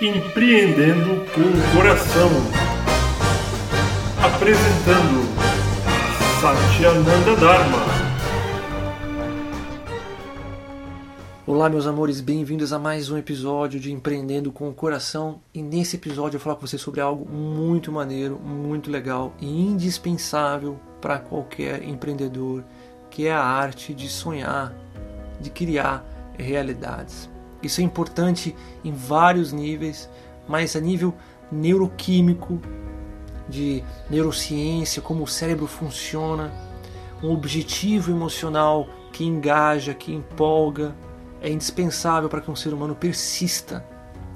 [0.00, 2.28] Empreendendo com o Coração.
[4.20, 5.22] Apresentando
[6.40, 7.78] Satyananda Dharma.
[11.46, 15.40] Olá, meus amores, bem-vindos a mais um episódio de Empreendendo com o Coração.
[15.54, 19.46] E nesse episódio eu vou falar com você sobre algo muito maneiro, muito legal e
[19.46, 22.64] indispensável para qualquer empreendedor,
[23.08, 24.74] que é a arte de sonhar,
[25.38, 26.04] de criar
[26.36, 27.31] realidades.
[27.62, 28.54] Isso é importante
[28.84, 30.08] em vários níveis,
[30.48, 31.14] mas a nível
[31.50, 32.60] neuroquímico,
[33.48, 36.52] de neurociência, como o cérebro funciona,
[37.22, 40.94] um objetivo emocional que engaja, que empolga,
[41.40, 43.84] é indispensável para que um ser humano persista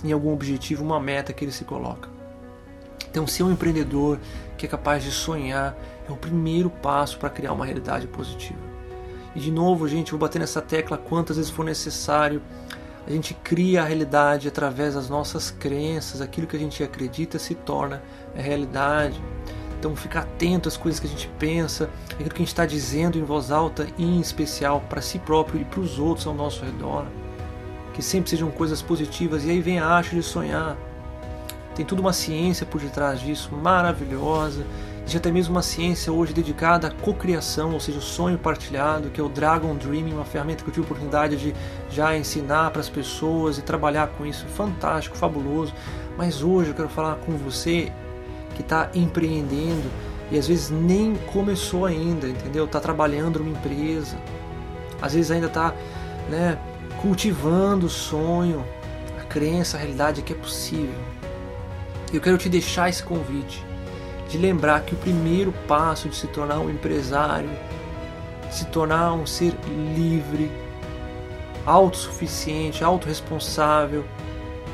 [0.04, 2.09] em algum objetivo, uma meta que ele se coloca.
[3.10, 4.18] Então, ser um empreendedor
[4.59, 5.77] que é capaz de sonhar
[6.09, 8.59] é o primeiro passo para criar uma realidade positiva.
[9.34, 12.40] E de novo, gente, vou bater nessa tecla quantas vezes for necessário.
[13.06, 17.55] A gente cria a realidade através das nossas crenças, aquilo que a gente acredita se
[17.55, 18.02] torna
[18.35, 19.23] realidade.
[19.79, 23.16] Então, ficar atento às coisas que a gente pensa, aquilo que a gente está dizendo
[23.16, 26.65] em voz alta e em especial para si próprio e para os outros ao nosso
[26.65, 27.07] redor.
[27.93, 29.45] Que sempre sejam coisas positivas.
[29.45, 30.77] E aí vem a arte de sonhar.
[31.77, 34.66] Tem toda uma ciência por detrás disso, maravilhosa.
[35.07, 39.21] Existe até mesmo uma ciência hoje dedicada à cocriação, ou seja, o sonho partilhado, que
[39.21, 41.54] é o Dragon Dreaming, uma ferramenta que eu tive a oportunidade de
[41.88, 44.45] já ensinar para as pessoas e trabalhar com isso.
[44.49, 45.73] Fantástico, fabuloso.
[46.18, 47.93] Mas hoje eu quero falar com você
[48.57, 49.88] que está empreendendo
[50.29, 52.65] e às vezes nem começou ainda, entendeu?
[52.65, 54.16] Está trabalhando numa empresa,
[55.01, 55.73] às vezes ainda está
[56.29, 56.59] né,
[57.01, 58.66] cultivando o sonho,
[59.21, 60.99] a crença, a realidade que é possível.
[62.12, 63.65] Eu quero te deixar esse convite
[64.28, 67.50] de lembrar que o primeiro passo de se tornar um empresário,
[68.50, 69.55] se tornar um ser
[69.94, 70.50] livre,
[71.65, 74.05] autossuficiente, autorresponsável,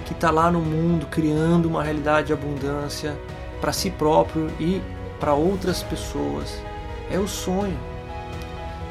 [0.04, 3.16] que está lá no mundo criando uma realidade de abundância
[3.60, 4.82] para si próprio e
[5.20, 6.60] para outras pessoas.
[7.10, 7.78] É o sonho.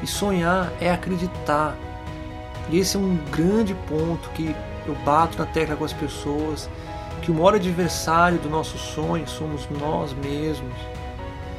[0.02, 1.76] E sonhar é acreditar.
[2.70, 4.54] E esse é um grande ponto que
[4.86, 6.68] eu bato na tecla com as pessoas
[7.22, 10.74] que o maior adversário do nosso sonho somos nós mesmos.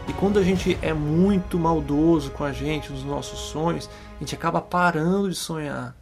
[0.07, 4.35] E quando a gente é muito maldoso com a gente nos nossos sonhos, a gente
[4.35, 5.95] acaba parando de sonhar.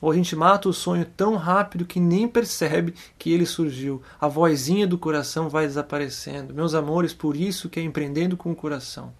[0.00, 4.02] Ou a gente mata o sonho tão rápido que nem percebe que ele surgiu.
[4.18, 6.54] A vozinha do coração vai desaparecendo.
[6.54, 9.12] Meus amores, por isso que é empreendendo com o coração.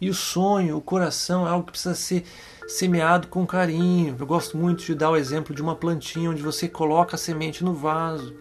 [0.00, 2.24] E o sonho, o coração é algo que precisa ser
[2.68, 4.14] semeado com carinho.
[4.18, 7.64] Eu gosto muito de dar o exemplo de uma plantinha onde você coloca a semente
[7.64, 8.34] no vaso.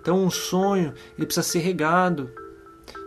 [0.00, 2.30] Então, um sonho ele precisa ser regado.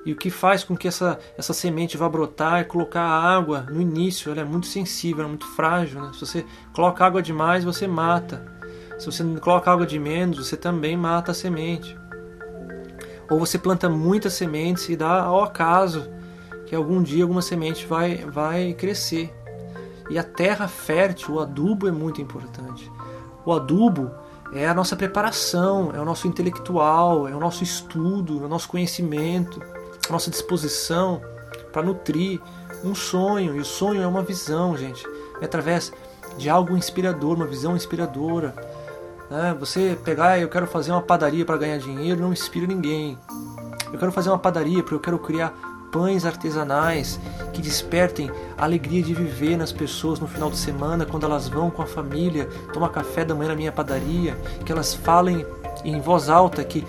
[0.05, 3.81] E o que faz com que essa, essa semente vá brotar é colocar água no
[3.81, 4.31] início.
[4.31, 6.01] Ela é muito sensível, é muito frágil.
[6.01, 6.11] Né?
[6.13, 8.45] Se você coloca água demais, você mata.
[8.97, 11.97] Se você coloca água de menos, você também mata a semente.
[13.29, 16.09] Ou você planta muitas sementes e dá ao acaso
[16.69, 19.33] que algum dia alguma semente vai, vai crescer.
[20.07, 22.89] E a terra fértil, o adubo é muito importante.
[23.43, 24.11] O adubo
[24.53, 28.69] é a nossa preparação, é o nosso intelectual, é o nosso estudo, é o nosso
[28.69, 29.59] conhecimento,
[30.07, 31.19] a nossa disposição
[31.73, 32.39] para nutrir
[32.83, 33.55] um sonho.
[33.55, 35.03] E o sonho é uma visão, gente.
[35.41, 35.91] É através
[36.37, 38.53] de algo inspirador, uma visão inspiradora.
[39.27, 39.55] Né?
[39.59, 43.17] Você pegar, eu quero fazer uma padaria para ganhar dinheiro, não inspira ninguém.
[43.91, 47.19] Eu quero fazer uma padaria porque eu quero criar pães artesanais
[47.53, 51.69] que despertem a alegria de viver nas pessoas no final de semana, quando elas vão
[51.69, 55.45] com a família tomar café da manhã na minha padaria, que elas falem
[55.83, 56.85] em voz alta que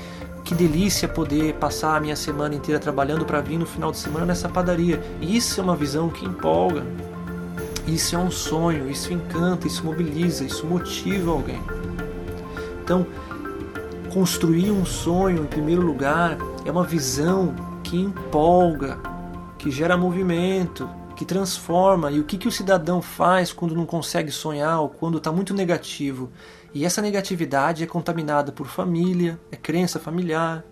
[0.50, 4.26] que delícia poder passar a minha semana inteira trabalhando para vir no final de semana
[4.26, 5.00] nessa padaria.
[5.20, 6.84] Isso é uma visão que empolga.
[7.86, 11.62] Isso é um sonho, isso encanta, isso mobiliza, isso motiva alguém.
[12.82, 13.06] Então,
[14.12, 17.54] construir um sonho, em primeiro lugar, é uma visão
[17.90, 19.00] que empolga,
[19.58, 22.08] que gera movimento, que transforma.
[22.12, 25.52] E o que, que o cidadão faz quando não consegue sonhar ou quando está muito
[25.52, 26.30] negativo?
[26.72, 30.65] E essa negatividade é contaminada por família, é crença familiar,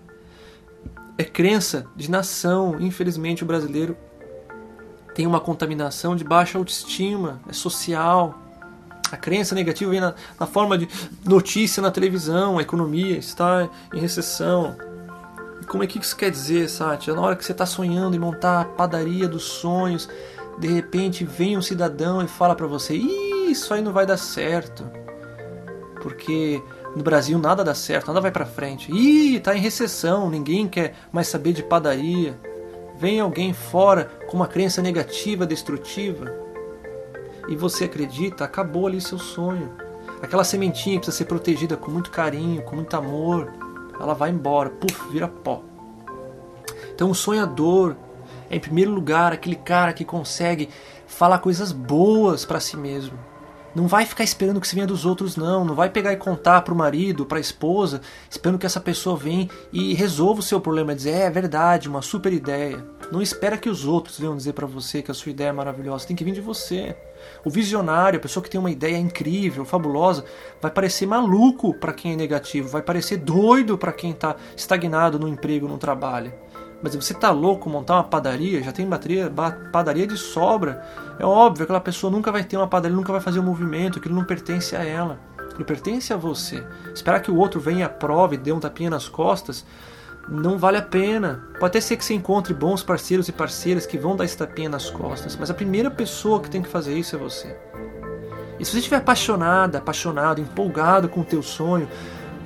[1.19, 2.81] é crença de nação.
[2.81, 3.97] Infelizmente, o brasileiro
[5.13, 8.41] tem uma contaminação de baixa autoestima, é social.
[9.11, 10.89] A crença negativa vem na, na forma de
[11.25, 14.77] notícia na televisão, a economia está em recessão,
[15.69, 17.15] como é que isso quer dizer, Sátia?
[17.15, 20.09] Na hora que você está sonhando em montar a padaria dos sonhos,
[20.59, 24.91] de repente vem um cidadão e fala para você: isso aí não vai dar certo.
[26.03, 26.63] Porque
[26.97, 28.91] no Brasil nada dá certo, nada vai para frente.
[28.91, 32.39] Ih, tá em recessão, ninguém quer mais saber de padaria.
[32.99, 36.35] Vem alguém fora com uma crença negativa, destrutiva,
[37.47, 39.73] e você acredita, acabou ali seu sonho.
[40.21, 43.53] Aquela sementinha precisa ser protegida com muito carinho, com muito amor,
[44.01, 45.63] ela vai embora, puf, vira pó.
[46.95, 47.97] Então o sonhador
[48.51, 50.69] é em primeiro lugar aquele cara que consegue
[51.07, 53.19] falar coisas boas para si mesmo.
[53.75, 55.65] Não vai ficar esperando que se venha dos outros, não.
[55.65, 58.01] Não vai pegar e contar para o marido, para a esposa,
[58.31, 60.95] esperando que essa pessoa venha e resolva o seu problema.
[60.95, 62.85] Dizer, é, é verdade, uma super ideia.
[63.13, 66.07] Não espera que os outros venham dizer para você que a sua ideia é maravilhosa.
[66.07, 66.97] Tem que vir de você.
[67.45, 70.25] O visionário, a pessoa que tem uma ideia incrível, fabulosa,
[70.61, 75.29] vai parecer maluco para quem é negativo, vai parecer doido para quem está estagnado no
[75.29, 76.33] emprego, no trabalho.
[76.83, 79.33] Mas você tá louco montar uma padaria, já tem bateria,
[79.73, 80.83] padaria de sobra.
[81.19, 84.15] É óbvio, aquela pessoa nunca vai ter uma padaria, nunca vai fazer um movimento, aquilo
[84.15, 85.19] não pertence a ela.
[85.51, 86.65] Aquilo pertence a você.
[86.95, 87.91] Esperar que o outro venha
[88.33, 89.67] e dê um tapinha nas costas,
[90.29, 91.43] não vale a pena.
[91.55, 94.69] Pode até ser que você encontre bons parceiros e parceiras que vão dar esse tapinha
[94.69, 97.57] nas costas, mas a primeira pessoa que tem que fazer isso é você.
[98.59, 101.89] E se você estiver apaixonada, apaixonado, empolgado com o teu sonho,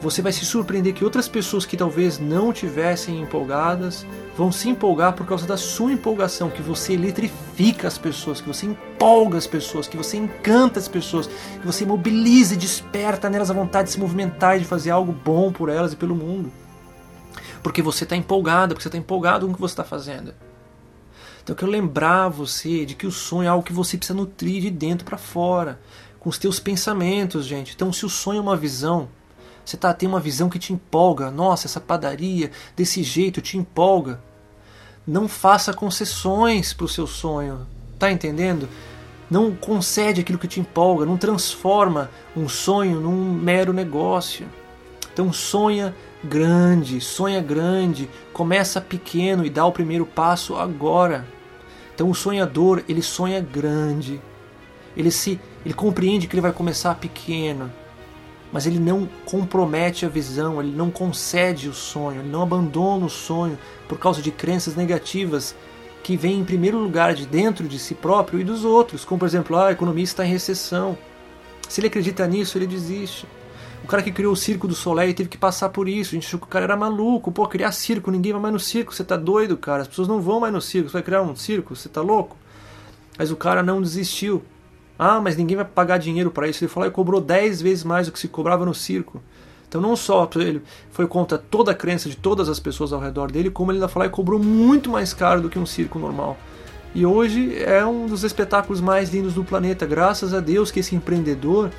[0.03, 4.05] você vai se surpreender que outras pessoas que talvez não tivessem empolgadas
[4.37, 8.67] vão se empolgar por causa da sua empolgação, que você eletrifica as pessoas, que você
[8.67, 13.55] empolga as pessoas, que você encanta as pessoas, que você mobiliza e desperta nelas a
[13.55, 16.51] vontade de se movimentar e de fazer algo bom por elas e pelo mundo.
[17.63, 20.35] Porque você está empolgada, porque você está empolgado com o que você está fazendo.
[21.45, 24.63] Então eu quero lembrar você de que o sonho é algo que você precisa nutrir
[24.63, 25.81] de dentro para fora,
[26.19, 27.73] com os teus pensamentos, gente.
[27.73, 29.09] Então se o sonho é uma visão,
[29.65, 31.31] você tá, tem uma visão que te empolga.
[31.31, 34.21] Nossa, essa padaria desse jeito te empolga.
[35.07, 37.67] Não faça concessões para o seu sonho.
[37.99, 38.69] Tá entendendo?
[39.31, 41.07] Não concede aquilo que te empolga.
[41.07, 44.47] Não transforma um sonho num mero negócio.
[45.13, 45.95] Então sonha
[46.25, 51.27] grande, sonha grande, começa pequeno e dá o primeiro passo agora.
[51.95, 54.21] Então o sonhador, ele sonha grande.
[54.97, 57.71] Ele se ele compreende que ele vai começar pequeno
[58.53, 63.11] mas ele não compromete a visão, ele não concede o sonho, ele não abandona o
[63.11, 63.59] sonho
[63.89, 65.57] por causa de crenças negativas
[66.03, 69.27] que vêm em primeiro lugar de dentro de si próprio e dos outros, como por
[69.27, 70.99] exemplo, ah, a economia está em recessão.
[71.69, 73.27] Se ele acredita nisso, ele desiste.
[73.83, 76.11] O cara que criou o circo do Soleil teve que passar por isso.
[76.11, 77.33] A gente achou que o cara era maluco.
[77.33, 78.95] Pô, criar circo, ninguém vai mais no circo.
[78.95, 79.83] Você tá doido, cara.
[79.83, 80.89] As pessoas não vão mais no circo.
[80.89, 81.75] Você vai criar um circo?
[81.75, 82.37] Você tá louco?
[83.19, 84.43] Mas o cara não desistiu.
[84.99, 86.63] Ah, mas ninguém vai pagar dinheiro para isso.
[86.63, 89.23] Ele falou e cobrou 10 vezes mais do que se cobrava no circo.
[89.69, 93.33] Então não só ele foi contra toda a crença de todas as pessoas ao redor
[93.33, 96.37] dele, como ele ainda falou e cobrou muito mais caro do que um circo normal.
[96.95, 100.95] E hoje é um dos espetáculos mais lindos do planeta, graças a Deus que esse
[100.95, 101.71] empreendedor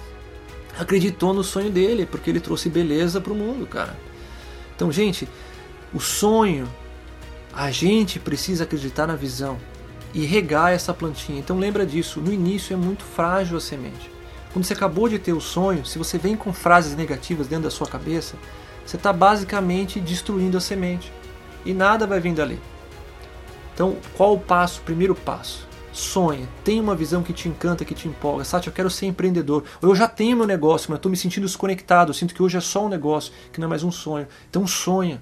[0.80, 3.96] acreditou no sonho dele, porque ele trouxe beleza para o mundo, cara.
[4.76, 5.30] Então, gente,
[5.94, 6.68] o sonho,
[7.54, 9.58] a gente precisa acreditar na visão
[10.14, 11.40] e regar essa plantinha.
[11.40, 14.12] Então lembra disso, no início é muito frágil a semente.
[14.52, 17.72] Quando você acabou de ter o sonho, se você vem com frases negativas dentro da
[17.72, 18.36] sua cabeça,
[18.86, 21.12] você está basicamente destruindo a semente.
[21.66, 22.60] E nada vai vir dali.
[23.74, 24.82] Então, qual o passo?
[24.82, 25.68] Primeiro passo.
[25.92, 28.44] Sonha, tenha uma visão que te encanta, que te empolga.
[28.44, 29.64] Sati, eu quero ser empreendedor.
[29.82, 32.10] Ou eu já tenho meu negócio, mas estou me sentindo desconectado.
[32.10, 34.28] Eu sinto que hoje é só um negócio, que não é mais um sonho.
[34.50, 35.22] Então sonha.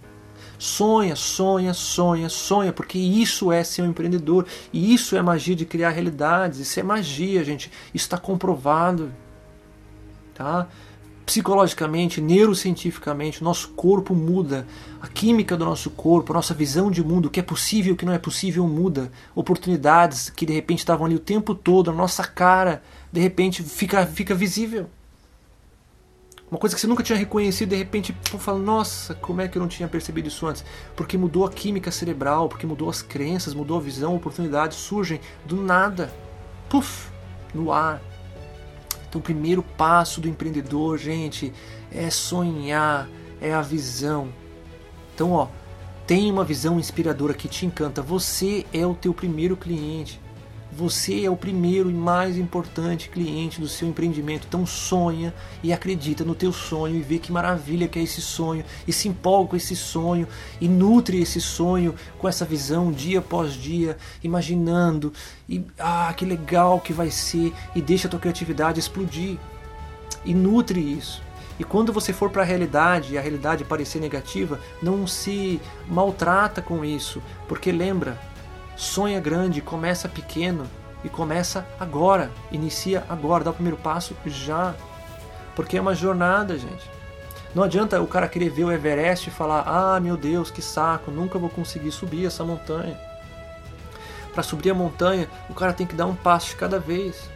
[0.62, 4.46] Sonha, sonha, sonha, sonha, porque isso é ser um empreendedor.
[4.72, 6.60] E isso é magia de criar realidades.
[6.60, 7.72] Isso é magia, gente.
[7.96, 9.12] Isso está comprovado.
[10.36, 10.68] Tá?
[11.26, 14.68] Psicologicamente, neurocientificamente, nosso corpo muda.
[15.02, 17.98] A química do nosso corpo, a nossa visão de mundo, o que é possível o
[17.98, 19.12] que não é possível muda.
[19.34, 24.06] Oportunidades que de repente estavam ali o tempo todo, a nossa cara, de repente fica,
[24.06, 24.88] fica visível.
[26.52, 29.58] Uma coisa que você nunca tinha reconhecido, de repente, pô, fala, nossa, como é que
[29.58, 30.66] eu não tinha percebido isso antes?
[30.98, 35.56] Porque mudou a química cerebral, porque mudou as crenças, mudou a visão, oportunidades surgem do
[35.56, 36.14] nada.
[36.68, 37.10] Puf,
[37.54, 38.02] no ar.
[39.08, 41.54] Então, o primeiro passo do empreendedor, gente,
[41.90, 43.08] é sonhar,
[43.40, 44.28] é a visão.
[45.16, 45.48] Então, ó,
[46.06, 48.02] tem uma visão inspiradora que te encanta.
[48.02, 50.20] Você é o teu primeiro cliente.
[50.74, 54.48] Você é o primeiro e mais importante cliente do seu empreendimento.
[54.48, 58.64] Então sonha e acredita no teu sonho e vê que maravilha que é esse sonho
[58.88, 60.28] e se empolga com esse sonho
[60.62, 65.12] e nutre esse sonho com essa visão dia após dia, imaginando
[65.50, 69.38] e ah, que legal que vai ser e deixa a tua criatividade explodir.
[70.24, 71.22] E nutre isso.
[71.60, 76.62] E quando você for para a realidade e a realidade parecer negativa, não se maltrata
[76.62, 78.20] com isso, porque lembra,
[78.82, 80.66] Sonha grande, começa pequeno
[81.04, 82.32] e começa agora.
[82.52, 84.74] Inicia agora, dá o primeiro passo já.
[85.56, 86.90] Porque é uma jornada, gente.
[87.54, 91.12] Não adianta o cara querer ver o Everest e falar: "Ah, meu Deus, que saco,
[91.12, 93.00] nunca vou conseguir subir essa montanha".
[94.34, 97.30] Para subir a montanha, o cara tem que dar um passo de cada vez.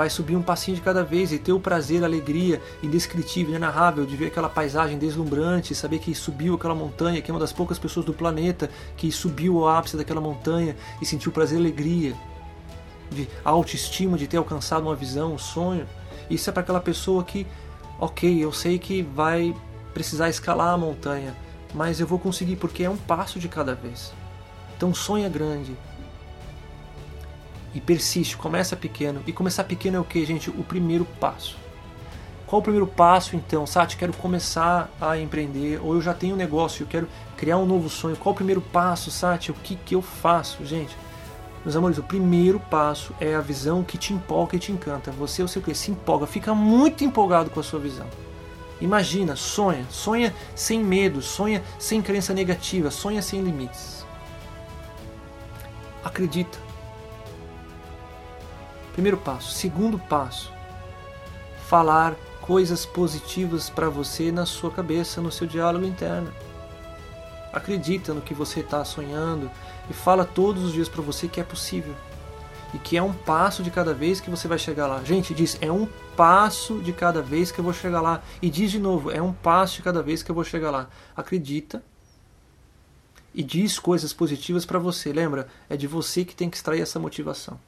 [0.00, 4.06] Vai subir um passinho de cada vez e ter o prazer, a alegria indescritível, inenarrável
[4.06, 7.78] de ver aquela paisagem deslumbrante, saber que subiu aquela montanha, que é uma das poucas
[7.78, 12.14] pessoas do planeta que subiu ao ápice daquela montanha e sentiu prazer e alegria,
[13.10, 15.86] de autoestima de ter alcançado uma visão, um sonho.
[16.30, 17.46] Isso é para aquela pessoa que,
[17.98, 19.54] ok, eu sei que vai
[19.92, 21.36] precisar escalar a montanha,
[21.74, 24.14] mas eu vou conseguir porque é um passo de cada vez.
[24.78, 25.76] Então sonha grande,
[27.74, 29.22] e persiste, começa pequeno.
[29.26, 30.50] E começar pequeno é o que, gente?
[30.50, 31.56] O primeiro passo.
[32.46, 33.64] Qual o primeiro passo então?
[33.64, 37.64] Sati, quero começar a empreender, ou eu já tenho um negócio, eu quero criar um
[37.64, 38.16] novo sonho.
[38.16, 39.52] Qual o primeiro passo, Sati?
[39.52, 40.96] O que, que eu faço, gente?
[41.64, 45.12] Meus amores, o primeiro passo é a visão que te empolga e te encanta.
[45.12, 48.06] Você, o seu cliente, se empolga, fica muito empolgado com a sua visão.
[48.80, 54.04] Imagina, sonha, sonha sem medo, sonha sem crença negativa, sonha sem limites.
[56.02, 56.58] Acredita,
[58.92, 59.52] Primeiro passo.
[59.52, 60.52] Segundo passo,
[61.68, 66.32] falar coisas positivas para você na sua cabeça, no seu diálogo interno.
[67.52, 69.50] Acredita no que você está sonhando
[69.88, 71.94] e fala todos os dias para você que é possível
[72.72, 75.02] e que é um passo de cada vez que você vai chegar lá.
[75.04, 78.22] Gente, diz é um passo de cada vez que eu vou chegar lá.
[78.40, 80.88] E diz de novo, é um passo de cada vez que eu vou chegar lá.
[81.16, 81.82] Acredita
[83.32, 85.12] e diz coisas positivas para você.
[85.12, 85.48] Lembra?
[85.68, 87.58] É de você que tem que extrair essa motivação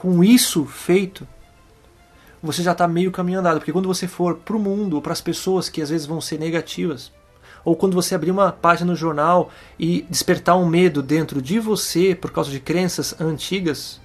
[0.00, 1.28] com isso feito,
[2.42, 3.58] você já está meio caminho andado.
[3.58, 6.22] Porque quando você for para o mundo ou para as pessoas que às vezes vão
[6.22, 7.12] ser negativas,
[7.62, 12.14] ou quando você abrir uma página no jornal e despertar um medo dentro de você
[12.14, 14.00] por causa de crenças antigas,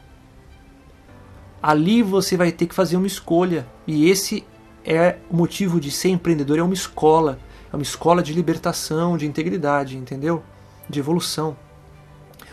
[1.63, 3.65] ali você vai ter que fazer uma escolha.
[3.87, 4.45] E esse
[4.83, 7.39] é o motivo de ser empreendedor, é uma escola.
[7.71, 10.43] É uma escola de libertação, de integridade, entendeu?
[10.89, 11.55] De evolução.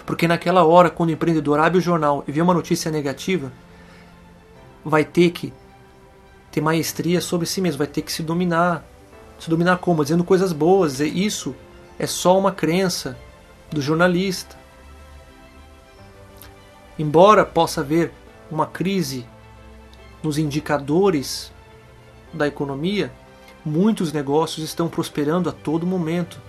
[0.05, 3.53] Porque naquela hora, quando o empreendedor abre o jornal e vê uma notícia negativa,
[4.85, 5.53] vai ter que
[6.51, 8.85] ter maestria sobre si mesmo, vai ter que se dominar.
[9.39, 10.03] Se dominar como?
[10.03, 11.01] Dizendo coisas boas.
[11.01, 11.55] Isso
[11.99, 13.17] é só uma crença
[13.71, 14.57] do jornalista.
[16.99, 18.13] Embora possa haver
[18.51, 19.27] uma crise
[20.23, 21.51] nos indicadores
[22.33, 23.13] da economia,
[23.65, 26.41] muitos negócios estão prosperando a todo momento.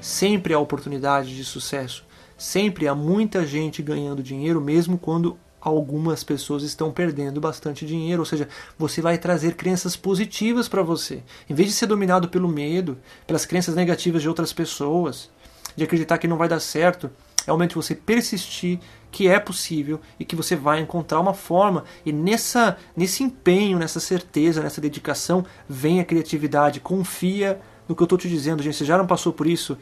[0.00, 2.04] Sempre há oportunidade de sucesso.
[2.40, 8.22] Sempre há muita gente ganhando dinheiro, mesmo quando algumas pessoas estão perdendo bastante dinheiro.
[8.22, 11.22] Ou seja, você vai trazer crenças positivas para você.
[11.50, 15.28] Em vez de ser dominado pelo medo, pelas crenças negativas de outras pessoas,
[15.76, 17.10] de acreditar que não vai dar certo,
[17.46, 18.80] é o momento de você persistir
[19.12, 21.84] que é possível e que você vai encontrar uma forma.
[22.06, 26.80] E nessa, nesse empenho, nessa certeza, nessa dedicação, vem a criatividade.
[26.80, 28.78] Confia no que eu estou te dizendo, gente.
[28.78, 29.76] Você já não passou por isso?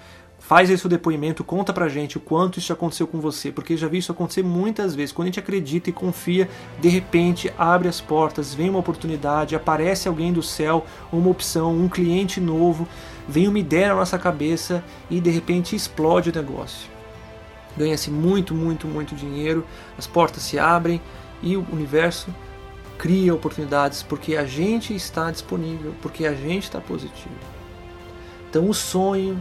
[0.49, 3.99] Faz seu depoimento, conta pra gente o quanto isso aconteceu com você, porque já vi
[3.99, 5.13] isso acontecer muitas vezes.
[5.13, 6.49] Quando a gente acredita e confia,
[6.81, 11.87] de repente abre as portas, vem uma oportunidade, aparece alguém do céu, uma opção, um
[11.87, 12.89] cliente novo,
[13.29, 16.89] vem uma ideia na nossa cabeça e de repente explode o negócio.
[17.77, 19.67] Ganha-se muito, muito, muito dinheiro,
[19.99, 20.99] as portas se abrem
[21.43, 22.35] e o universo
[22.97, 27.37] cria oportunidades porque a gente está disponível, porque a gente está positivo.
[28.49, 29.39] Então o sonho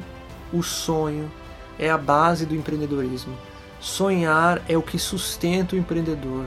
[0.51, 1.31] o sonho
[1.77, 3.33] é a base do empreendedorismo.
[3.79, 6.45] Sonhar é o que sustenta o empreendedor.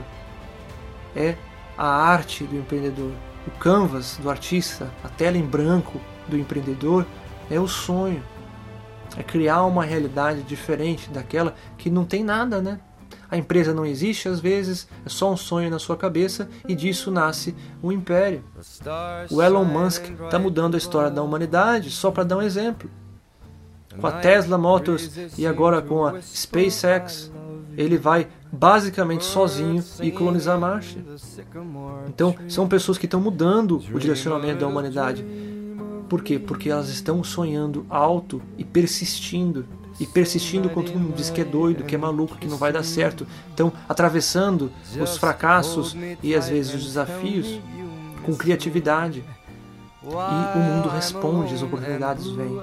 [1.15, 1.35] É
[1.77, 3.11] a arte do empreendedor.
[3.47, 7.05] O canvas do artista, a tela em branco do empreendedor
[7.49, 8.23] é o sonho.
[9.17, 12.79] É criar uma realidade diferente daquela que não tem nada, né?
[13.29, 17.09] A empresa não existe, às vezes é só um sonho na sua cabeça e disso
[17.09, 18.43] nasce um império.
[19.29, 22.89] O Elon Musk está mudando a história da humanidade, só para dar um exemplo
[23.99, 27.31] com a Tesla Motors e agora com a SpaceX,
[27.77, 31.03] ele vai basicamente sozinho e colonizar Marte.
[32.07, 35.25] Então, são pessoas que estão mudando o direcionamento da humanidade.
[36.09, 36.37] Por quê?
[36.37, 39.65] Porque elas estão sonhando alto e persistindo.
[39.99, 42.73] E persistindo quando todo mundo diz que é doido, que é maluco, que não vai
[42.73, 43.25] dar certo.
[43.53, 47.59] Então, atravessando os fracassos e às vezes os desafios
[48.23, 49.23] com criatividade,
[50.03, 52.59] e o mundo responde, as oportunidades vêm.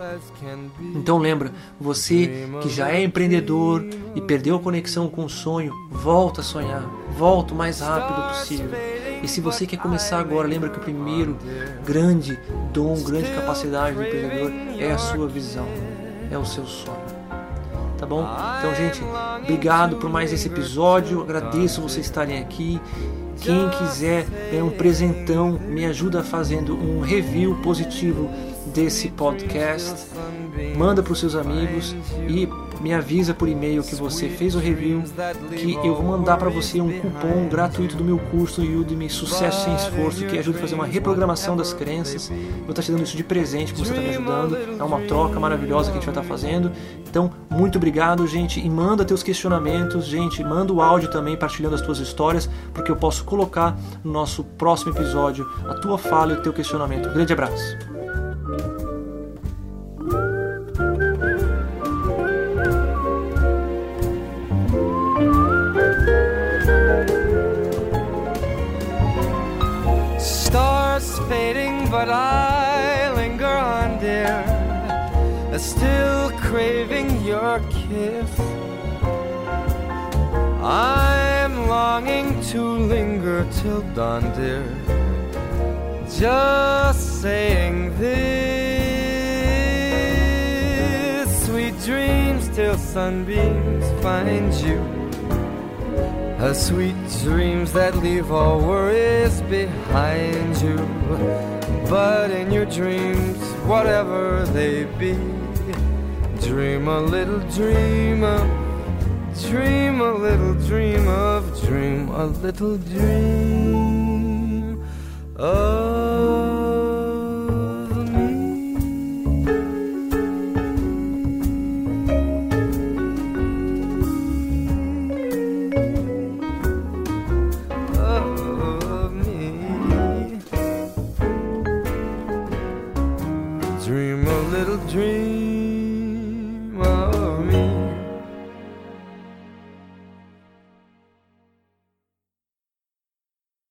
[0.95, 6.41] Então lembra, você que já é empreendedor e perdeu a conexão com o sonho, volta
[6.41, 6.83] a sonhar,
[7.17, 8.71] volta o mais rápido possível.
[9.23, 11.37] E se você quer começar agora, lembra que o primeiro
[11.85, 12.39] grande
[12.73, 15.67] dom, grande capacidade do empreendedor é a sua visão,
[16.31, 17.19] é o seu sonho.
[17.99, 18.25] Tá bom?
[18.59, 19.03] Então, gente,
[19.43, 21.21] obrigado por mais esse episódio.
[21.21, 22.81] Agradeço vocês estarem aqui
[23.41, 28.29] quem quiser é um presentão, me ajuda fazendo um review positivo
[28.75, 30.07] desse podcast.
[30.77, 31.95] Manda para os seus amigos
[32.29, 32.49] e
[32.81, 35.03] me avisa por e-mail que você fez o review,
[35.57, 39.75] que eu vou mandar para você um cupom gratuito do meu curso Udemy Sucesso Sem
[39.75, 42.29] Esforço, que ajuda a fazer uma reprogramação das crenças.
[42.61, 44.57] Vou estar te dando isso de presente, que você está me ajudando.
[44.79, 46.71] É uma troca maravilhosa que a gente vai estar fazendo.
[47.09, 51.81] Então, muito obrigado, gente, e manda teus questionamentos, gente, manda o áudio também partilhando as
[51.81, 56.43] tuas histórias, porque eu posso colocar no nosso próximo episódio a tua fala e o
[56.43, 57.09] teu questionamento.
[57.09, 57.98] Um grande abraço.
[71.91, 74.45] But I linger on, dear,
[75.59, 78.39] still craving your kiss.
[80.63, 84.65] I'm longing to linger till dawn, dear,
[86.19, 88.19] just saying this.
[91.47, 94.81] Sweet dreams till sunbeams find you.
[96.39, 101.58] A sweet dreams that leave all worries behind you.
[101.89, 105.15] But in your dreams, whatever they be,
[106.47, 108.47] dream a little dream of,
[109.49, 114.85] dream a little dream of, dream a little dream
[115.37, 115.98] of